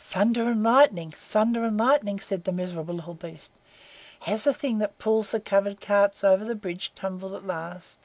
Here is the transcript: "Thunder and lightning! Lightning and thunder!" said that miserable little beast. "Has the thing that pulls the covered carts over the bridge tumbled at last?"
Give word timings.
"Thunder 0.00 0.50
and 0.50 0.64
lightning! 0.64 1.14
Lightning 1.14 1.14
and 1.44 1.76
thunder!" 1.84 2.18
said 2.20 2.42
that 2.42 2.50
miserable 2.50 2.96
little 2.96 3.14
beast. 3.14 3.52
"Has 4.22 4.42
the 4.42 4.52
thing 4.52 4.78
that 4.78 4.98
pulls 4.98 5.30
the 5.30 5.38
covered 5.38 5.80
carts 5.80 6.24
over 6.24 6.44
the 6.44 6.56
bridge 6.56 6.92
tumbled 6.96 7.34
at 7.34 7.46
last?" 7.46 8.00